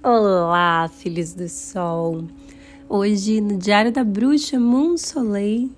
[0.00, 2.22] Olá, filhos do sol!
[2.88, 5.72] Hoje, no Diário da Bruxa Moon Soleil,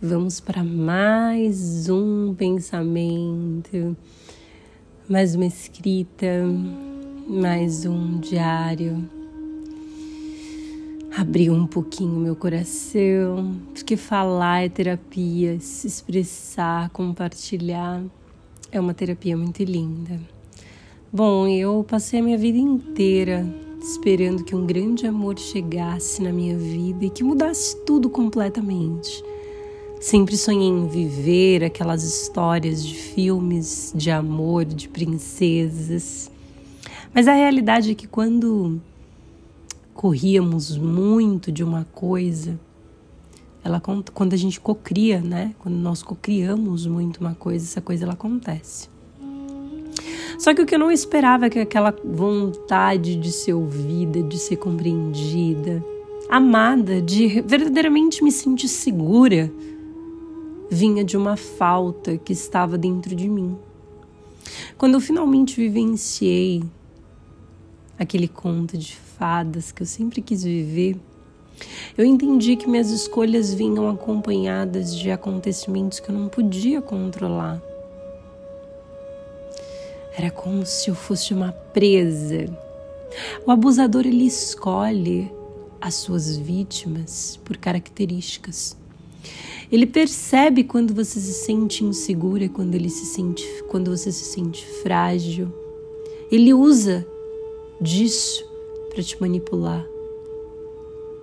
[0.00, 3.96] vamos para mais um pensamento,
[5.08, 6.44] mais uma escrita,
[7.26, 9.08] mais um diário.
[11.16, 18.02] Abriu um pouquinho meu coração, porque falar é terapia, se expressar, compartilhar
[18.70, 20.35] é uma terapia muito linda.
[21.12, 23.46] Bom, eu passei a minha vida inteira
[23.80, 29.22] esperando que um grande amor chegasse na minha vida e que mudasse tudo completamente.
[30.00, 36.28] Sempre sonhei em viver aquelas histórias de filmes de amor, de princesas.
[37.14, 38.80] Mas a realidade é que quando
[39.94, 42.58] corríamos muito de uma coisa,
[43.62, 45.54] ela quando a gente cocria, né?
[45.60, 48.95] Quando nós cocriamos muito uma coisa, essa coisa ela acontece.
[50.38, 54.38] Só que o que eu não esperava é que aquela vontade de ser ouvida, de
[54.38, 55.82] ser compreendida,
[56.28, 59.50] amada, de verdadeiramente me sentir segura,
[60.70, 63.56] vinha de uma falta que estava dentro de mim.
[64.76, 66.62] Quando eu finalmente vivenciei
[67.98, 70.96] aquele conto de fadas que eu sempre quis viver,
[71.96, 77.62] eu entendi que minhas escolhas vinham acompanhadas de acontecimentos que eu não podia controlar
[80.16, 82.46] era como se eu fosse uma presa.
[83.46, 85.30] O abusador ele escolhe
[85.80, 88.76] as suas vítimas por características.
[89.70, 94.64] Ele percebe quando você se sente insegura, quando ele se sente, quando você se sente
[94.82, 95.52] frágil.
[96.30, 97.06] Ele usa
[97.80, 98.44] disso
[98.88, 99.84] para te manipular.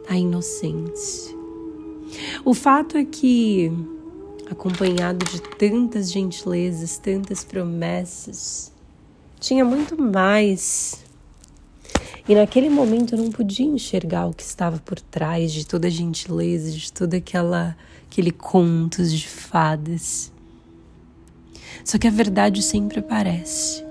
[0.07, 1.33] A inocência.
[2.43, 3.71] O fato é que,
[4.51, 8.72] acompanhado de tantas gentilezas, tantas promessas,
[9.43, 11.03] tinha muito mais.
[12.27, 15.91] E naquele momento eu não podia enxergar o que estava por trás de toda a
[15.91, 17.75] gentileza, de todo aquela,
[18.09, 20.31] aquele contos de fadas.
[21.83, 23.83] Só que a verdade sempre aparece.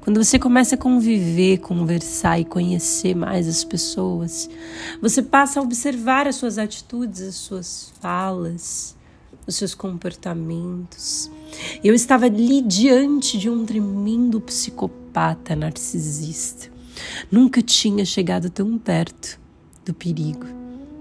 [0.00, 4.48] Quando você começa a conviver, conversar e conhecer mais as pessoas,
[5.00, 8.96] você passa a observar as suas atitudes, as suas falas,
[9.46, 11.30] os seus comportamentos.
[11.82, 16.70] Eu estava ali diante de um tremendo psicopata narcisista.
[17.30, 19.38] Nunca tinha chegado tão perto
[19.84, 20.46] do perigo.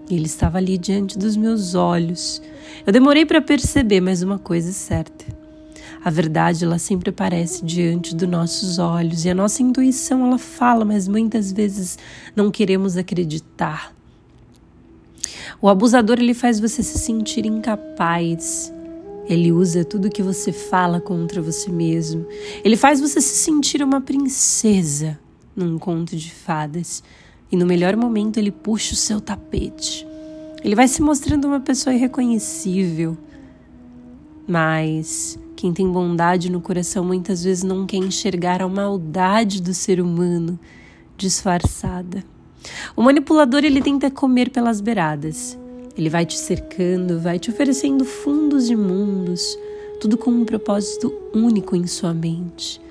[0.09, 2.41] Ele estava ali diante dos meus olhos.
[2.85, 5.25] Eu demorei para perceber, mas uma coisa é certa.
[6.03, 10.83] A verdade ela sempre aparece diante dos nossos olhos e a nossa intuição ela fala,
[10.83, 11.97] mas muitas vezes
[12.35, 13.93] não queremos acreditar.
[15.63, 18.69] O abusador ele faz você se sentir incapaz.
[19.29, 22.27] Ele usa tudo que você fala contra você mesmo.
[22.65, 25.17] Ele faz você se sentir uma princesa
[25.55, 27.01] num conto de fadas.
[27.49, 30.05] E no melhor momento ele puxa o seu tapete.
[30.61, 33.17] Ele vai se mostrando uma pessoa irreconhecível.
[34.45, 40.01] Mas quem tem bondade no coração muitas vezes não quer enxergar a maldade do ser
[40.01, 40.59] humano
[41.15, 42.32] disfarçada.
[42.95, 45.57] O manipulador ele tenta comer pelas beiradas.
[45.97, 49.57] Ele vai te cercando, vai te oferecendo fundos e mundos,
[50.01, 52.81] tudo com um propósito único em sua mente.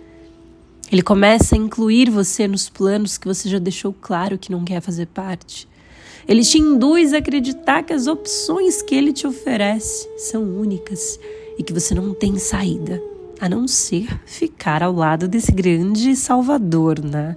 [0.90, 4.80] Ele começa a incluir você nos planos que você já deixou claro que não quer
[4.80, 5.66] fazer parte.
[6.28, 11.18] Ele te induz a acreditar que as opções que ele te oferece são únicas
[11.58, 13.02] e que você não tem saída,
[13.40, 17.36] a não ser ficar ao lado desse grande salvador, né?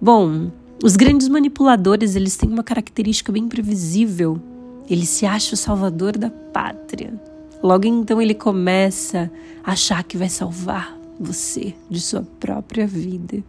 [0.00, 0.50] Bom,
[0.82, 4.40] os grandes manipuladores, eles têm uma característica bem previsível.
[4.88, 7.12] Ele se acha o salvador da pátria.
[7.62, 9.30] Logo então ele começa
[9.64, 13.42] a achar que vai salvar você de sua própria vida.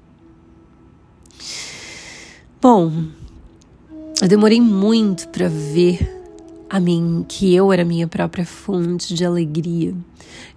[2.59, 2.91] Bom,
[4.19, 6.19] eu demorei muito para ver
[6.67, 9.93] a mim que eu era minha própria fonte de alegria.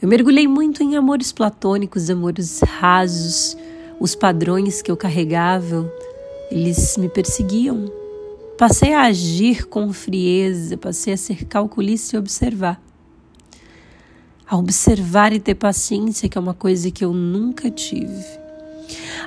[0.00, 3.56] Eu mergulhei muito em amores platônicos, amores rasos,
[4.00, 5.88] os padrões que eu carregava
[6.52, 7.90] eles me perseguiam.
[8.58, 12.80] Passei a agir com frieza, passei a ser calculista e observar.
[14.46, 18.22] A observar e ter paciência, que é uma coisa que eu nunca tive.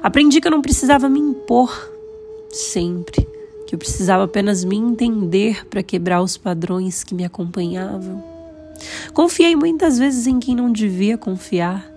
[0.03, 1.91] Aprendi que eu não precisava me impor
[2.51, 3.27] sempre,
[3.65, 8.23] que eu precisava apenas me entender para quebrar os padrões que me acompanhavam.
[9.13, 11.91] Confiei muitas vezes em quem não devia confiar.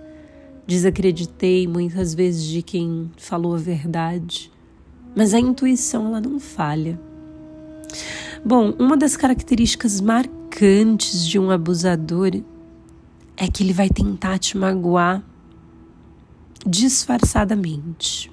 [0.65, 4.51] Desacreditei muitas vezes de quem falou a verdade
[5.15, 6.99] mas a intuição ela não falha.
[8.43, 12.31] Bom, uma das características marcantes de um abusador
[13.35, 15.23] é que ele vai tentar te magoar
[16.65, 18.31] disfarçadamente.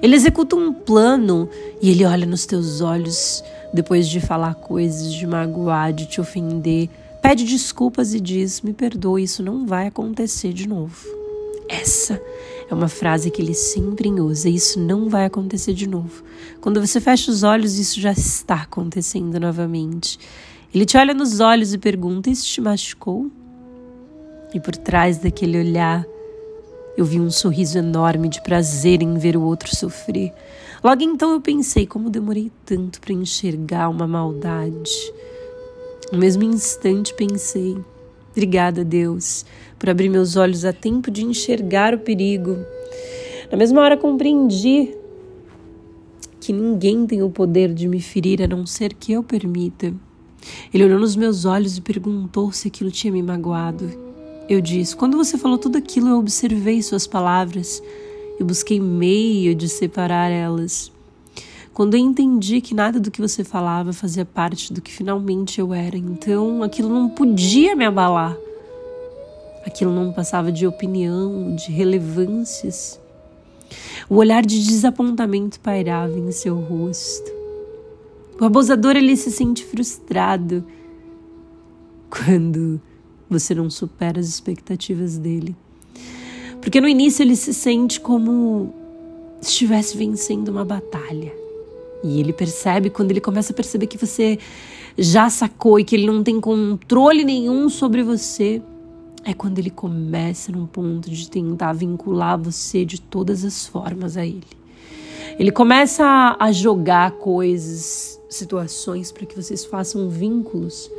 [0.00, 1.48] Ele executa um plano
[1.82, 3.42] e ele olha nos teus olhos
[3.72, 6.88] depois de falar coisas, de magoar, de te ofender,
[7.20, 11.06] pede desculpas e diz: Me perdoe, isso não vai acontecer de novo.
[11.68, 12.20] Essa
[12.70, 16.22] é uma frase que ele sempre usa: Isso não vai acontecer de novo.
[16.60, 20.18] Quando você fecha os olhos, isso já está acontecendo novamente.
[20.74, 23.30] Ele te olha nos olhos e pergunta: Isso te machucou?
[24.52, 26.04] E por trás daquele olhar,
[26.96, 30.32] eu vi um sorriso enorme de prazer em ver o outro sofrer.
[30.82, 35.12] Logo então eu pensei como demorei tanto para enxergar uma maldade.
[36.12, 37.78] No mesmo instante pensei:
[38.38, 39.44] obrigada, Deus,
[39.76, 42.56] por abrir meus olhos a tempo de enxergar o perigo.
[43.50, 44.94] Na mesma hora compreendi
[46.40, 49.92] que ninguém tem o poder de me ferir a não ser que eu permita.
[50.72, 53.90] Ele olhou nos meus olhos e perguntou se aquilo tinha me magoado.
[54.48, 57.82] Eu disse: Quando você falou tudo aquilo, eu observei suas palavras
[58.38, 60.92] e busquei meio de separar elas.
[61.78, 65.72] Quando eu entendi que nada do que você falava fazia parte do que finalmente eu
[65.72, 68.36] era, então aquilo não podia me abalar.
[69.64, 73.00] Aquilo não passava de opinião, de relevâncias.
[74.10, 77.30] O olhar de desapontamento pairava em seu rosto.
[78.40, 80.64] O abusador ele se sente frustrado
[82.10, 82.80] quando
[83.30, 85.54] você não supera as expectativas dele.
[86.60, 88.74] Porque no início ele se sente como
[89.40, 91.46] se estivesse vencendo uma batalha.
[92.02, 94.38] E ele percebe quando ele começa a perceber que você
[94.96, 98.62] já sacou e que ele não tem controle nenhum sobre você.
[99.24, 104.24] É quando ele começa num ponto de tentar vincular você de todas as formas a
[104.24, 104.44] ele.
[105.38, 110.90] Ele começa a jogar coisas, situações para que vocês façam vínculos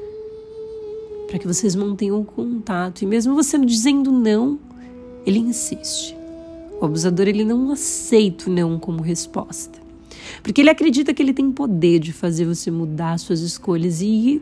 [1.29, 3.03] para que vocês mantenham o contato.
[3.03, 4.59] E mesmo você dizendo não,
[5.25, 6.17] ele insiste.
[6.81, 9.79] O abusador ele não aceita o não como resposta.
[10.41, 14.41] Porque ele acredita que ele tem poder de fazer você mudar suas escolhas e ir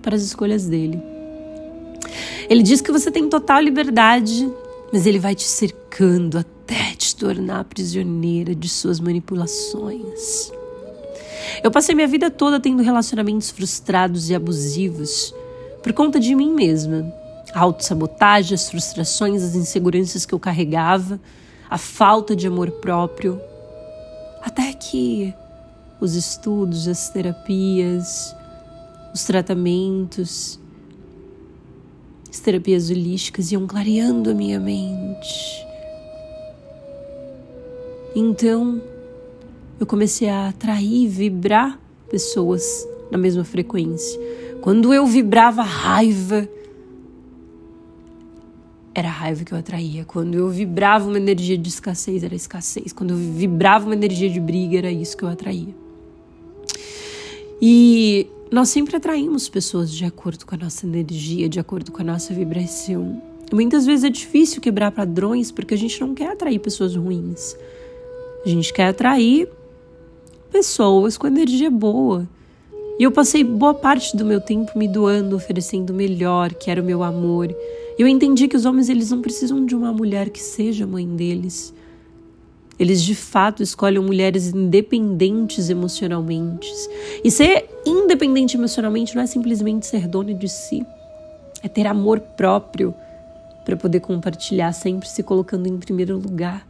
[0.00, 1.00] para as escolhas dele.
[2.48, 4.50] Ele diz que você tem total liberdade,
[4.92, 10.52] mas ele vai te cercando até te tornar prisioneira de suas manipulações.
[11.62, 15.34] Eu passei minha vida toda tendo relacionamentos frustrados e abusivos
[15.82, 17.12] por conta de mim mesma.
[17.52, 21.20] A autossabotagem, as frustrações, as inseguranças que eu carregava,
[21.68, 23.40] a falta de amor próprio.
[24.42, 25.32] Até que
[26.00, 28.34] os estudos, as terapias,
[29.14, 30.58] os tratamentos,
[32.28, 35.66] as terapias holísticas iam clareando a minha mente.
[38.14, 38.82] Então,
[39.78, 41.78] eu comecei a atrair, vibrar
[42.10, 44.20] pessoas na mesma frequência
[44.62, 46.48] quando eu vibrava raiva,
[48.94, 50.04] era raiva que eu atraía.
[50.04, 52.92] Quando eu vibrava uma energia de escassez, era escassez.
[52.92, 55.74] Quando eu vibrava uma energia de briga, era isso que eu atraía.
[57.60, 62.04] E nós sempre atraímos pessoas de acordo com a nossa energia, de acordo com a
[62.04, 63.22] nossa vibração.
[63.52, 67.56] Muitas vezes é difícil quebrar padrões porque a gente não quer atrair pessoas ruins.
[68.44, 69.48] A gente quer atrair
[70.50, 72.28] pessoas com energia boa
[72.98, 76.80] e eu passei boa parte do meu tempo me doando, oferecendo o melhor, que era
[76.80, 77.54] o meu amor.
[77.98, 81.74] Eu entendi que os homens eles não precisam de uma mulher que seja mãe deles.
[82.78, 86.68] Eles de fato escolhem mulheres independentes emocionalmente.
[87.22, 90.84] E ser independente emocionalmente não é simplesmente ser dono de si,
[91.62, 92.94] é ter amor próprio
[93.64, 96.66] para poder compartilhar, sempre se colocando em primeiro lugar.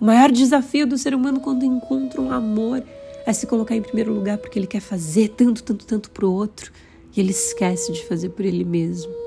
[0.00, 2.82] O maior desafio do ser humano quando encontra um amor
[3.26, 6.32] é se colocar em primeiro lugar porque ele quer fazer tanto, tanto, tanto para o
[6.32, 6.72] outro
[7.14, 9.21] e ele esquece de fazer por ele mesmo.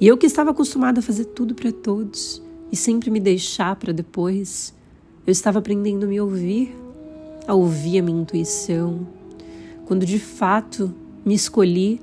[0.00, 3.92] E eu que estava acostumada a fazer tudo para todos e sempre me deixar para
[3.92, 4.74] depois,
[5.26, 6.74] eu estava aprendendo a me ouvir,
[7.46, 9.06] a ouvir a minha intuição.
[9.86, 10.92] Quando de fato
[11.24, 12.00] me escolhi,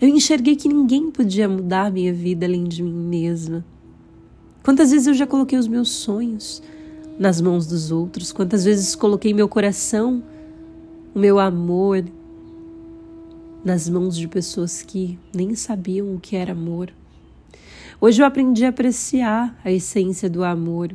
[0.00, 3.64] eu enxerguei que ninguém podia mudar minha vida além de mim mesma.
[4.62, 6.62] Quantas vezes eu já coloquei os meus sonhos,
[7.18, 10.22] nas mãos dos outros, quantas vezes coloquei meu coração,
[11.14, 12.04] o meu amor
[13.64, 16.92] nas mãos de pessoas que nem sabiam o que era amor.
[18.00, 20.92] Hoje eu aprendi a apreciar a essência do amor,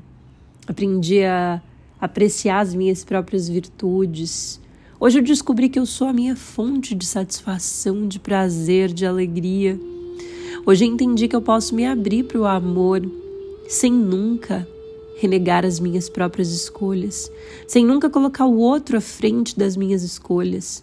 [0.66, 1.62] aprendi a
[2.00, 4.58] apreciar as minhas próprias virtudes.
[4.98, 9.78] Hoje eu descobri que eu sou a minha fonte de satisfação, de prazer, de alegria.
[10.66, 13.02] Hoje eu entendi que eu posso me abrir para o amor
[13.68, 14.66] sem nunca
[15.20, 17.30] renegar as minhas próprias escolhas,
[17.68, 20.82] sem nunca colocar o outro à frente das minhas escolhas.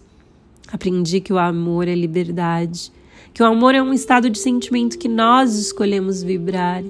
[0.71, 2.91] Aprendi que o amor é liberdade,
[3.33, 6.83] que o amor é um estado de sentimento que nós escolhemos vibrar.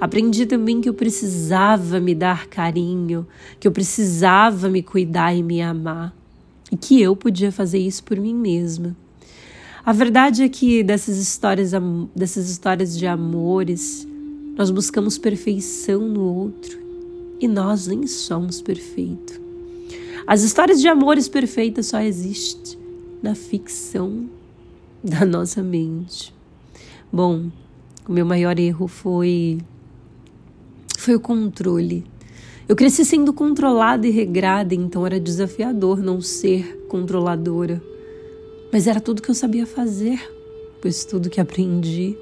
[0.00, 3.26] Aprendi também que eu precisava me dar carinho,
[3.58, 6.14] que eu precisava me cuidar e me amar,
[6.70, 8.96] e que eu podia fazer isso por mim mesma.
[9.84, 11.70] A verdade é que dessas histórias,
[12.14, 14.06] dessas histórias de amores,
[14.56, 16.78] nós buscamos perfeição no outro
[17.40, 19.38] e nós nem somos perfeitos.
[20.26, 22.76] As histórias de amores perfeitas só existem
[23.22, 24.28] na ficção
[25.08, 26.34] da nossa mente.
[27.12, 27.48] Bom,
[28.08, 29.58] o meu maior erro foi
[30.98, 32.04] foi o controle.
[32.68, 37.80] Eu cresci sendo controlada e regrada, então era desafiador não ser controladora.
[38.72, 40.18] Mas era tudo que eu sabia fazer,
[40.82, 42.16] pois tudo que aprendi.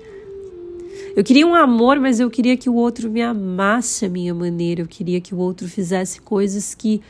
[1.16, 4.82] Eu queria um amor, mas eu queria que o outro me amasse à minha maneira.
[4.82, 7.00] Eu queria que o outro fizesse coisas que,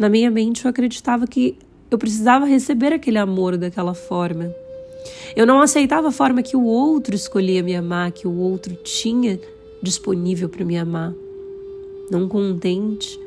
[0.00, 1.56] na minha mente, eu acreditava que
[1.88, 4.52] eu precisava receber aquele amor daquela forma.
[5.36, 9.38] Eu não aceitava a forma que o outro escolhia me amar, que o outro tinha
[9.82, 11.12] disponível para me amar.
[12.10, 13.18] Não contente,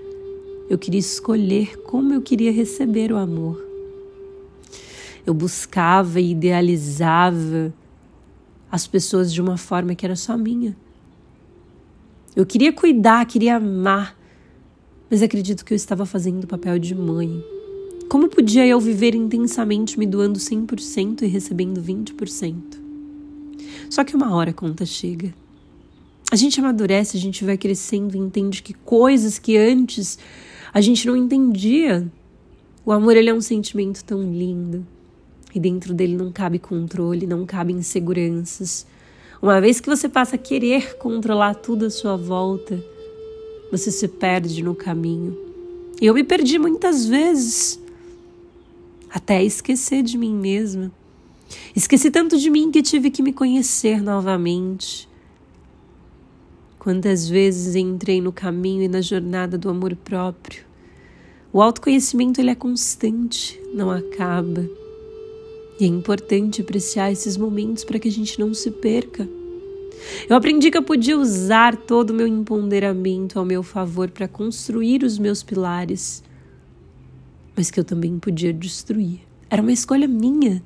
[0.70, 3.64] eu queria escolher como eu queria receber o amor.
[5.26, 7.74] Eu buscava e idealizava
[8.72, 10.76] as pessoas de uma forma que era só minha.
[12.36, 14.18] Eu queria cuidar, queria amar,
[15.10, 17.44] mas acredito que eu estava fazendo o papel de mãe.
[18.10, 22.56] Como podia eu viver intensamente me doando 100% e recebendo 20%?
[23.90, 25.34] Só que uma hora a conta chega.
[26.32, 30.18] A gente amadurece, a gente vai crescendo e entende que coisas que antes
[30.74, 32.10] a gente não entendia.
[32.86, 34.88] O amor ele é um sentimento tão lindo
[35.54, 38.88] e dentro dele não cabe controle, não cabe inseguranças.
[39.42, 42.82] Uma vez que você passa a querer controlar tudo à sua volta,
[43.70, 45.38] você se perde no caminho.
[46.02, 47.86] E eu me perdi muitas vezes
[49.10, 50.92] até esquecer de mim mesma.
[51.76, 55.08] Esqueci tanto de mim que tive que me conhecer novamente.
[56.80, 60.66] Quantas vezes entrei no caminho e na jornada do amor próprio.
[61.52, 64.70] O autoconhecimento ele é constante, não acaba.
[65.80, 69.28] E é importante apreciar esses momentos para que a gente não se perca.
[70.30, 75.04] Eu aprendi que eu podia usar todo o meu empoderamento ao meu favor para construir
[75.04, 76.24] os meus pilares
[77.58, 79.22] mas que eu também podia destruir.
[79.50, 80.62] Era uma escolha minha.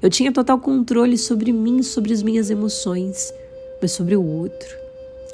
[0.00, 3.32] Eu tinha total controle sobre mim, sobre as minhas emoções,
[3.80, 4.68] mas sobre o outro.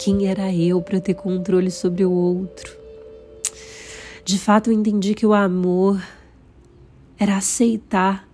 [0.00, 2.76] Quem era eu para ter controle sobre o outro?
[4.24, 6.02] De fato, eu entendi que o amor
[7.18, 8.28] era aceitar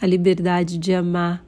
[0.00, 1.44] a liberdade de amar.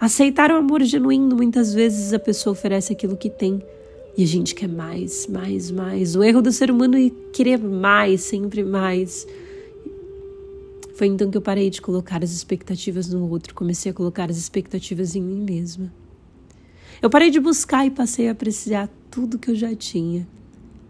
[0.00, 3.62] Aceitar o amor genuíno, muitas vezes a pessoa oferece aquilo que tem
[4.16, 6.16] e a gente quer mais, mais, mais.
[6.16, 9.26] O erro do ser humano é querer mais, sempre mais.
[10.94, 14.38] Foi então que eu parei de colocar as expectativas no outro, comecei a colocar as
[14.38, 15.92] expectativas em mim mesma.
[17.02, 20.26] Eu parei de buscar e passei a apreciar tudo que eu já tinha.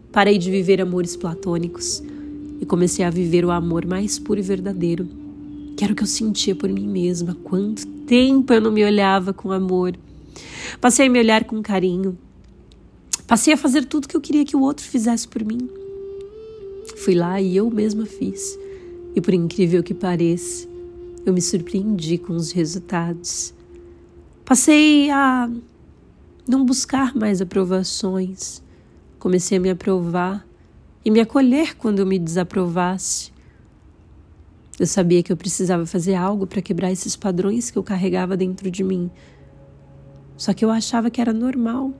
[0.09, 2.01] Parei de viver amores platônicos
[2.61, 5.05] e comecei a viver o amor mais puro e verdadeiro,
[5.75, 7.35] que era o que eu sentia por mim mesma.
[7.43, 9.97] Quanto tempo eu não me olhava com amor.
[10.79, 12.17] Passei a me olhar com carinho,
[13.27, 15.69] Passei a fazer tudo que eu queria que o outro fizesse por mim.
[16.95, 18.57] Fui lá e eu mesma fiz.
[19.13, 20.65] E por incrível que pareça,
[21.25, 23.53] eu me surpreendi com os resultados.
[24.45, 25.51] Passei a
[26.47, 28.63] não buscar mais aprovações.
[29.19, 30.47] Comecei a me aprovar
[31.03, 33.33] e me acolher quando eu me desaprovasse.
[34.79, 38.71] Eu sabia que eu precisava fazer algo para quebrar esses padrões que eu carregava dentro
[38.71, 39.11] de mim.
[40.37, 41.93] Só que eu achava que era normal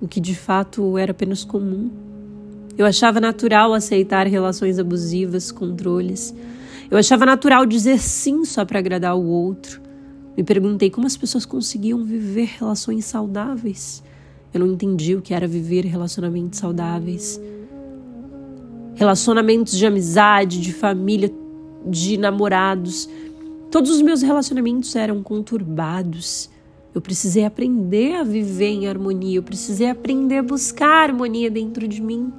[0.00, 1.90] o que de fato era apenas comum.
[2.76, 6.34] Eu achava natural aceitar relações abusivas, controles.
[6.90, 9.80] Eu achava natural dizer sim só para agradar o outro.
[10.36, 14.02] Me perguntei como as pessoas conseguiam viver relações saudáveis.
[14.54, 17.40] Eu não entendi o que era viver relacionamentos saudáveis.
[18.94, 21.30] Relacionamentos de amizade, de família,
[21.86, 23.08] de namorados.
[23.70, 26.50] Todos os meus relacionamentos eram conturbados.
[26.94, 32.02] Eu precisei aprender a viver em harmonia, eu precisei aprender a buscar harmonia dentro de
[32.02, 32.32] mim.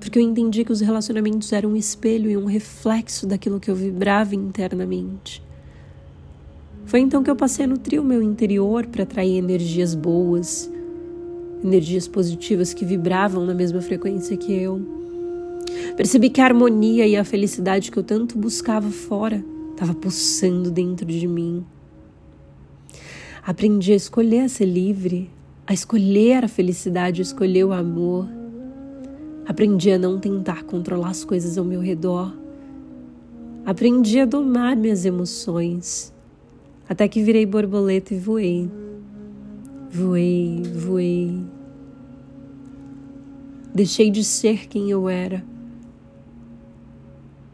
[0.00, 3.76] Porque eu entendi que os relacionamentos eram um espelho e um reflexo daquilo que eu
[3.76, 5.42] vibrava internamente.
[6.84, 10.70] Foi então que eu passei a nutrir o meu interior para atrair energias boas,
[11.62, 14.82] energias positivas que vibravam na mesma frequência que eu.
[15.96, 21.06] Percebi que a harmonia e a felicidade que eu tanto buscava fora estava pulsando dentro
[21.06, 21.64] de mim.
[23.46, 25.30] Aprendi a escolher a ser livre,
[25.66, 28.26] a escolher a felicidade, a escolher o amor.
[29.46, 32.34] Aprendi a não tentar controlar as coisas ao meu redor.
[33.66, 36.10] Aprendi a domar minhas emoções,
[36.88, 38.70] até que virei borboleta e voei.
[39.90, 41.38] Voei, voei.
[43.74, 45.44] Deixei de ser quem eu era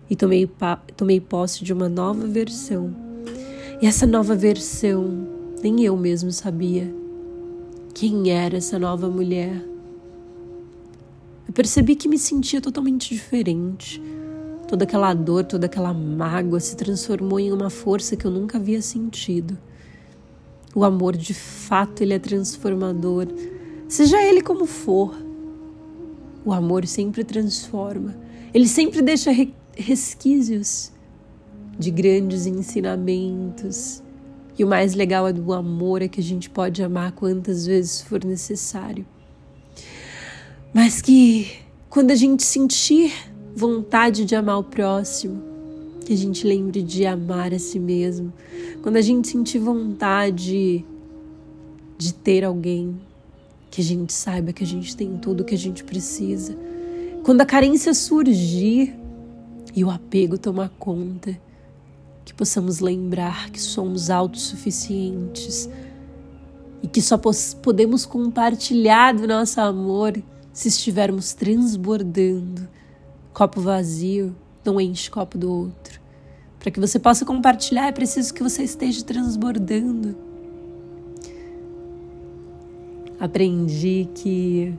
[0.08, 0.48] e tomei,
[0.96, 2.94] tomei posse de uma nova versão.
[3.82, 6.92] E essa nova versão, nem eu mesmo sabia
[7.94, 9.62] quem era essa nova mulher.
[11.46, 14.00] Eu percebi que me sentia totalmente diferente.
[14.68, 18.80] Toda aquela dor, toda aquela mágoa se transformou em uma força que eu nunca havia
[18.80, 19.58] sentido.
[20.74, 23.26] O amor, de fato, ele é transformador,
[23.88, 25.14] seja ele como for.
[26.44, 28.16] O amor sempre transforma.
[28.54, 29.30] Ele sempre deixa
[29.74, 30.92] resquícios
[31.78, 34.02] de grandes ensinamentos.
[34.60, 38.02] E o mais legal é do amor é que a gente pode amar quantas vezes
[38.02, 39.06] for necessário.
[40.74, 41.50] Mas que
[41.88, 43.10] quando a gente sentir
[43.56, 45.42] vontade de amar o próximo,
[46.04, 48.34] que a gente lembre de amar a si mesmo.
[48.82, 50.84] Quando a gente sentir vontade
[51.96, 53.00] de ter alguém,
[53.70, 56.54] que a gente saiba que a gente tem tudo o que a gente precisa.
[57.22, 58.94] Quando a carência surgir,
[59.74, 61.34] e o apego tomar conta,
[62.30, 65.68] que possamos lembrar que somos autossuficientes
[66.80, 67.18] e que só
[67.60, 70.12] podemos compartilhar do nosso amor
[70.52, 72.68] se estivermos transbordando.
[73.32, 74.34] Copo vazio
[74.64, 76.00] não enche copo do outro.
[76.60, 80.16] Para que você possa compartilhar, é preciso que você esteja transbordando.
[83.18, 84.72] Aprendi que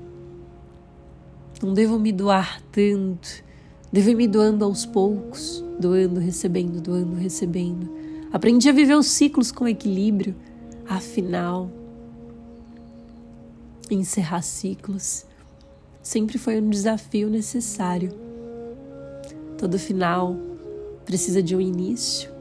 [1.62, 3.44] não devo me doar tanto
[3.92, 7.90] Devo me doando aos poucos, doando, recebendo, doando, recebendo.
[8.32, 10.34] Aprendi a viver os ciclos com equilíbrio.
[10.88, 11.70] Afinal,
[13.90, 15.26] encerrar ciclos
[16.02, 18.14] sempre foi um desafio necessário.
[19.58, 20.38] Todo final
[21.06, 22.32] precisa de um início.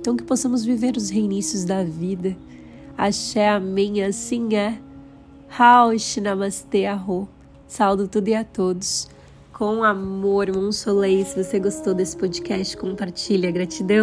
[0.00, 2.36] Então que possamos viver os reinícios da vida.
[2.98, 4.80] Axé, amém, assim é.
[5.46, 7.28] Raush, namastê, arro.
[7.68, 9.08] Saldo tudo e a todos
[9.52, 11.24] com amor, soleil.
[11.24, 13.50] Se você gostou desse podcast, compartilha.
[13.50, 14.00] Gratidão.